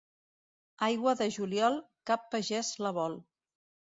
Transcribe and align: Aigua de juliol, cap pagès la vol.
Aigua 0.85 1.13
de 1.19 1.27
juliol, 1.35 1.77
cap 2.11 2.25
pagès 2.31 2.73
la 2.87 2.95
vol. 2.99 3.19